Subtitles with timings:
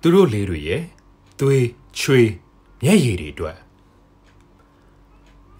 [0.00, 0.82] သူတို့လေးတွေရဲ့
[1.40, 1.66] သွေး
[1.98, 2.30] ချွေး
[2.82, 3.56] မျက်ရည်တွေအတွက်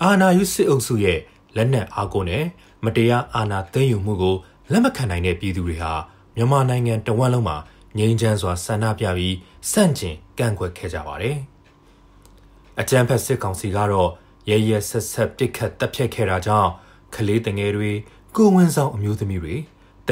[0.03, 1.19] အာနာယုစစ်အုပ်စုရဲ့
[1.57, 2.45] လက်နက်အားကိုနဲ့
[2.85, 4.37] မတရားအာဏာသိမ်းယူမှုကို
[4.73, 5.93] လက်မခံနိုင်တဲ့ပြည်သူတွေဟာ
[6.37, 7.57] မြန်မာနိုင်ငံတဝန်းလုံးမှာ
[7.99, 9.37] ငြိမ်းချမ်းစွာဆန္ဒပြပြီး
[9.71, 11.37] စန့်ကျင်ကန့်ကွက်ခဲ့ကြပါတယ်။
[12.81, 14.11] အကြမ်းဖက်စစ်ကောင်စီကတော့
[14.51, 16.71] ရရဆက်ဆက်ပစ်ခတ်တပ်ဖြတ်ခဲ့တာကြောင့်
[17.15, 17.93] ကလေးတငယ်တွေ
[18.37, 19.55] ကိုဝင်ဆောင်အမျိုးသမီးတွေ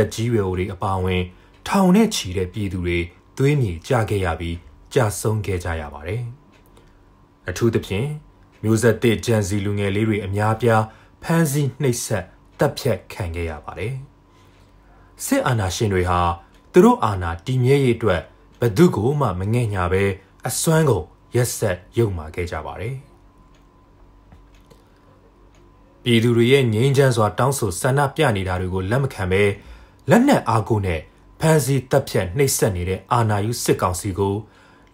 [0.00, 1.22] တက်ကြီးရွယ်အိုတွေအပါအဝင်
[1.68, 2.98] ထောင်နဲ့ချီတဲ့ပြည်သူတွေ
[3.36, 4.56] သွေးမြေကျခဲ့ရပြီး
[4.94, 6.22] ကြာဆုံးခဲ့ကြရပါတယ်။
[7.48, 8.08] အထူးသဖြင့်
[8.62, 10.82] မျိုးဆက်တဲ့ဂျန်စီလူငယ်လေးတွေအများပြား
[11.22, 12.24] ဖမ်းဆီးနှိပ်စက်
[12.58, 13.94] တပ်ဖြတ်ခံခဲ့ရပါတယ်။
[15.24, 16.20] စစ်အာဏာရှင်တွေဟာ
[16.72, 18.20] သူတို့အာဏာတည်မြဲရေးအတွက်
[18.60, 20.04] ဘသူကိုမှမငဲ့ညာပဲ
[20.46, 22.96] အစွမ်းကုန်ရက်ဆက်ရုပ်မာခဲ့ကြပါတယ်။
[26.04, 29.42] ပြည်သူတွေရဲ့ငြိမ်းချမ်းစွာတောင်းဆိုဆန္ဒပြနေတာတွေကိုလက်မခံဘဲ
[30.10, 31.00] လက်နက်အားကိုနဲ့
[31.40, 34.34] ဖမ်းဆီးတပ်ဖြတ်နှိပ်စက်နေတဲ့အာဏာယူစစ်ကောင်စီကို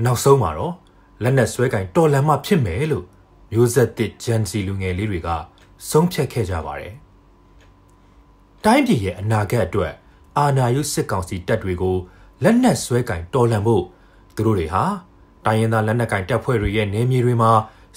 [0.04, 0.74] နောက်ဆုံးမှာတော့
[1.22, 3.04] လက်နက်ဆွဲကင်တော်လန်မှဖြစ်မယ်လို့
[3.52, 5.28] မျိုးဆက်တစ်ဂျန်စီလူငယ်လေးတွေက
[5.90, 6.94] ဆုံးဖြတ်ခဲ့ကြပါတယ်။
[8.64, 9.92] တိုင်းပြည်ရဲ့အနာဂတ်အတွက်
[10.38, 11.96] အာဏာယူစစ်ကောင်စီတပ်တွေကို
[12.42, 13.84] လက်နက်ဆွဲကင်တော်လန်ဖို့
[14.36, 14.84] သူတို့တွေဟာ
[15.44, 17.50] တိုင်းရင်းသားလက်နက်ကင်တပ်ဖွဲ့တွေရဲ့နေမြေတွေမှာ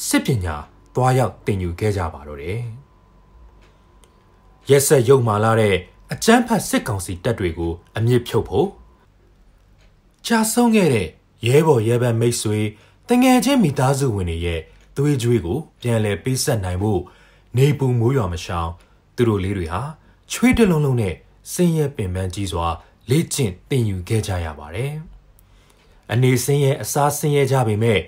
[0.07, 0.55] စစ်ပညာ
[0.95, 2.59] တွားရောက်တင်ယူခဲ့ကြပါတော့တယ်။
[4.69, 5.75] ရက်ဆက်ရုံမာလာတဲ့
[6.13, 8.67] အကြမ်းဖက်စစ်ကောင်စီတပ်တွေကိုအမြင့်ဖြုတ်ဖို့
[10.25, 11.07] ကြာဆုံးခဲ့တဲ့
[11.47, 12.59] ရဲဘော်ရဲဘက်မိတ်ဆွေ
[13.09, 14.61] တငယ်ချင်းမိသားစုဝင်တွေရဲ့
[14.97, 17.01] သွေးကြွေးကိုပြန်လည်ပေးဆက်နိုင်ဖို့
[17.57, 18.69] နေပူမိုးရွာမရှောင်
[19.15, 19.81] သူတို့လေးတွေဟာ
[20.31, 21.15] ချွေးတလုံးလုံးနဲ့
[21.53, 22.67] စင်ရဲပင်ပန်းကြီးစွာ
[23.09, 24.93] လေ့ကျင့်သင်ယူခဲ့ကြရပါတယ်။
[26.11, 27.99] အနေစင်ရဲ့အစားစင်ရဲကြပေမဲ့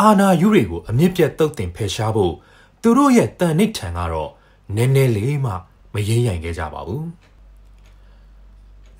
[0.00, 2.34] အာနာယူတွေကိုအမြင့်ပြတ်တုတ်တင်ဖယ်ရှားဖို့
[2.82, 4.30] သူတို့ရဲ့တန်နိဋ္ဌံကတော့
[4.76, 5.52] နည်းနည်းလေးမှ
[5.94, 7.04] မရင်းရိုင်ခဲ့ကြပါဘူး။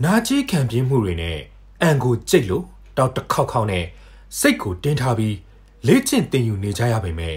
[0.05, 1.39] နာကြီးခံပြင်းမှုတွေနဲ့
[1.83, 2.65] အန်ကိုကြိတ်လို့
[2.97, 3.85] တောက်တစ်ခေါက်ခေါက်နဲ့
[4.39, 5.37] စိတ်ကိုတင်းထားပြီး
[5.87, 7.37] လေ့ကျင့်သင်ယူနေကြရပေမဲ့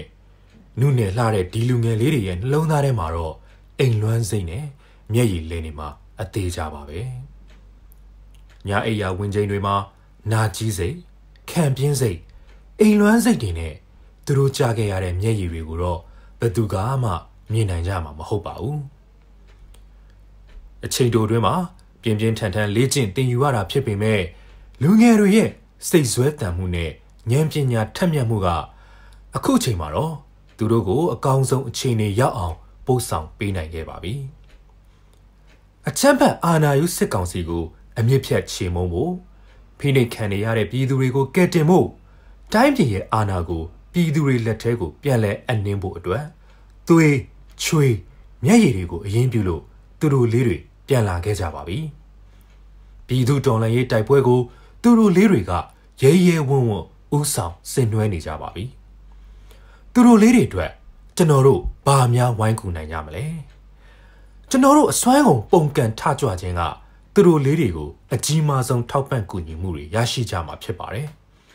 [0.80, 3.34] နုနယ်လှတဲ့ဒီလူငယ်လေးတွေရဲ့နှလုံးသားထဲမှာတော့
[3.78, 4.64] အိမ်လွမ်းစိတ်နဲ့
[5.12, 5.88] မျက်ရည်လည်နေမှာ
[6.20, 7.00] အသေးကြပါပဲ။
[8.68, 9.74] ညာအိယာဝင်ချိန်တွေမှာ
[10.32, 10.96] နာကြီးစိတ်
[11.50, 12.18] ခံပြင်းစိတ်
[12.80, 13.74] အိမ်လွမ်းစိတ်တွေနဲ့
[14.24, 16.00] သူတို့ကြားခဲ့ရတဲ့မျက်ရည်တွေကိုတော့
[16.40, 17.10] ဘယ်သူကမှ
[17.52, 18.78] မြင်နိုင်ကြမှာမဟုတ်ပါဘူး။
[20.84, 21.54] အချိန်တိုတွင်းမှာ
[22.06, 24.22] ပြင်းပြင်းထန်ထန်လေ့ကျင့်သင်ယူရတာဖြစ်ပေမဲ့
[24.82, 25.50] လူငယ်တွေရဲ့
[25.88, 26.90] စိတ်ဆွဲတန်မှုနဲ့
[27.30, 28.48] ဉာဏ်ပညာထက်မြက်မှုက
[29.36, 30.14] အခုချိန်မှာတော့
[30.58, 32.56] သူတို့ကိုအကောင်းဆုံးအခြေအနေရောက်အောင်
[32.86, 34.14] ပို့ဆောင်ပေးနိုင်ခဲ့ပါပြီ။
[35.88, 37.64] အချက်ပတ်အာနာယုစစ်ကောင်စီကို
[37.98, 39.12] အမြင့်ဖြတ်ချေမှုန်းဖို့
[39.78, 41.86] ဖိနှိပ်ခံနေရတဲ့ပြည်သူတွေကိုကယ်တင်ဖို့
[42.52, 43.62] တိုင်းပြည်ရဲ့အာဏာကို
[43.92, 46.24] ပြည်သူတွေလက်ထဲကိုပြန်လည်အနှင်းဖို့အတွက်
[46.88, 47.16] သွေး
[47.62, 47.94] ချွေး
[48.44, 49.62] မျက်ရည်တွေကိုအရင်ပြုလို့
[50.00, 51.78] သူတို့လေးတွေ ပြန်လာခဲ့ကြပါပြီ။
[53.06, 54.40] ပြည်သူတော်လှန်ရေးတိုက်ပွဲကို
[54.82, 55.52] သူတို့လေးတွေက
[56.02, 56.84] ရဲရဲဝံ့ဝံ့
[57.16, 58.64] ဥဆောင်ဆင်နွှဲနေကြပါပြီ။
[59.92, 60.70] သူတို့လေးတွေအတွက်
[61.16, 63.24] ကျွန်တော်တို့ဘာများဝိုင်းကူနိုင်ကြမလဲ။
[64.50, 66.62] ကျွန်တော်တို့အစွမ်းကုန်ပုံကန်ထကြွခြင်းက
[67.14, 71.06] သူတို့လေးတွေကိုအကြီးမားဆုံးထောက်ပံ့ကူညီမှုတွေရရှိကြမှာဖြစ်ပါတယ်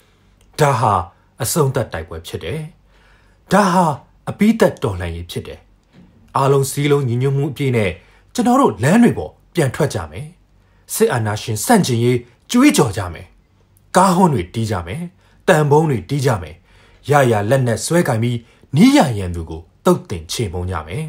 [0.60, 0.94] ။ဒါဟာ
[1.42, 2.60] အဆုံးသတ်တိုက်ပွဲဖြစ်တယ်။
[3.52, 3.86] ဒါဟာ
[4.30, 5.60] အပိသက်တော်လှန်ရေးဖြစ်တယ်။
[6.38, 7.92] အားလုံးစည်းလုံးညီညွတ်မှုအပြည့်နဲ့
[8.34, 10.28] ကျွန်တော်တို့လမ်းတွေပေါ်ပြန်ထွက်ကြမယ်။
[10.94, 12.18] စစ်အာဏာရှင်စန့်ကျင်ရေး
[12.52, 13.28] ကြွေးကြော်ကြမယ်။
[13.96, 15.02] ကားဟွန်းတွေတီးကြမယ်။
[15.48, 16.56] တန်ဘုံတွေတီးကြမယ်။
[17.10, 18.38] ရရလက်နဲ့ဆွဲကင်ပြီး
[18.76, 21.04] နီးရရန်သူကိုတုတ်တင်ချေမုံကြမယ်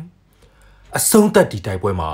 [0.97, 2.09] ။အဆုံးသက်ဒီတိုက်ပွဲမှာ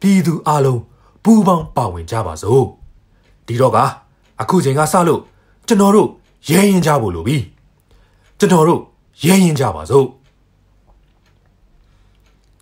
[0.00, 0.80] ပြည်သူအလုံး
[1.24, 2.64] ပူးပေါင်းပါဝင်ကြပါစို့။
[3.46, 3.78] ဒီတော့က
[4.40, 5.20] အခုချိန်ကစလို့
[5.66, 6.08] ကျွန်တော်တို့
[6.50, 7.36] ရဲရင်ကြဖို့လိုပြီ။
[8.38, 8.80] ကျွန်တော်တို့
[9.24, 10.06] ရဲရင်ကြပါစို့။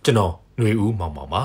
[0.03, 1.43] ကျွန်တော်ຫນွေဦးမောင်မောင်ပါ